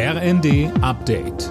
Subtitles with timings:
[0.00, 1.48] RND Update.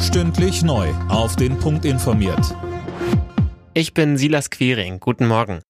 [0.00, 0.88] Stündlich neu.
[1.10, 2.56] Auf den Punkt informiert.
[3.74, 5.00] Ich bin Silas Quiring.
[5.00, 5.60] Guten Morgen.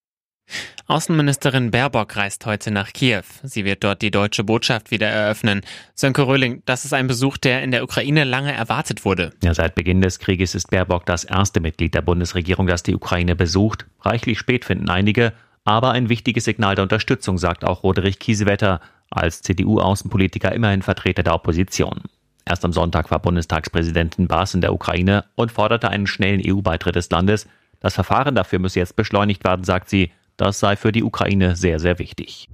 [0.86, 3.24] Außenministerin Baerbock reist heute nach Kiew.
[3.42, 5.62] Sie wird dort die deutsche Botschaft wieder eröffnen.
[5.96, 9.32] Sönke Röhling, das ist ein Besuch, der in der Ukraine lange erwartet wurde.
[9.42, 13.34] Ja, seit Beginn des Krieges ist Baerbock das erste Mitglied der Bundesregierung, das die Ukraine
[13.34, 13.86] besucht.
[14.02, 15.32] Reichlich spät finden einige,
[15.64, 18.80] aber ein wichtiges Signal der Unterstützung, sagt auch Roderich Kiesewetter,
[19.10, 22.02] als CDU-Außenpolitiker immerhin Vertreter der Opposition.
[22.44, 27.10] Erst am Sonntag war Bundestagspräsidentin Baas in der Ukraine und forderte einen schnellen EU-Beitritt des
[27.10, 27.46] Landes.
[27.80, 30.12] Das Verfahren dafür müsse jetzt beschleunigt werden, sagt sie.
[30.36, 32.48] Das sei für die Ukraine sehr, sehr wichtig.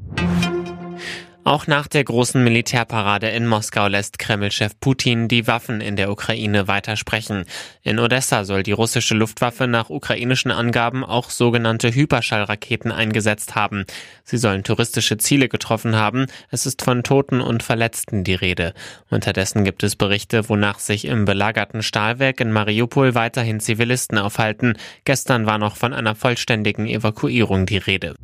[1.46, 6.66] Auch nach der großen Militärparade in Moskau lässt Kreml-Chef Putin die Waffen in der Ukraine
[6.66, 7.44] weitersprechen.
[7.84, 13.84] In Odessa soll die russische Luftwaffe nach ukrainischen Angaben auch sogenannte Hyperschallraketen eingesetzt haben.
[14.24, 16.26] Sie sollen touristische Ziele getroffen haben.
[16.50, 18.74] Es ist von Toten und Verletzten die Rede.
[19.08, 24.76] Unterdessen gibt es Berichte, wonach sich im belagerten Stahlwerk in Mariupol weiterhin Zivilisten aufhalten.
[25.04, 28.16] Gestern war noch von einer vollständigen Evakuierung die Rede.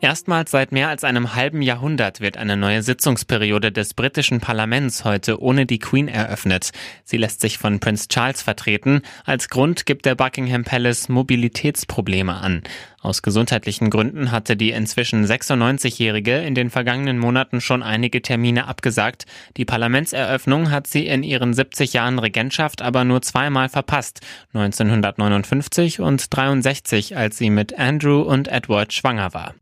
[0.00, 5.42] Erstmals seit mehr als einem halben Jahrhundert wird eine neue Sitzungsperiode des britischen Parlaments heute
[5.42, 6.70] ohne die Queen eröffnet.
[7.02, 9.02] Sie lässt sich von Prince Charles vertreten.
[9.24, 12.62] Als Grund gibt der Buckingham Palace Mobilitätsprobleme an.
[13.00, 19.26] Aus gesundheitlichen Gründen hatte die inzwischen 96-Jährige in den vergangenen Monaten schon einige Termine abgesagt.
[19.56, 24.20] Die Parlamentseröffnung hat sie in ihren 70 Jahren Regentschaft aber nur zweimal verpasst.
[24.54, 29.54] 1959 und 63, als sie mit Andrew und Edward schwanger war.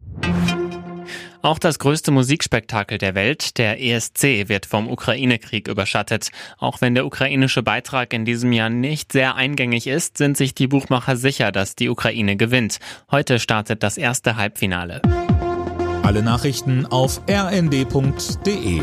[1.42, 6.30] Auch das größte Musikspektakel der Welt, der ESC, wird vom Ukraine-Krieg überschattet.
[6.58, 10.66] Auch wenn der ukrainische Beitrag in diesem Jahr nicht sehr eingängig ist, sind sich die
[10.66, 12.78] Buchmacher sicher, dass die Ukraine gewinnt.
[13.10, 15.02] Heute startet das erste Halbfinale.
[16.02, 18.82] Alle Nachrichten auf rnd.de